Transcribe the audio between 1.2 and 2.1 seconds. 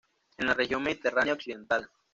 occidental.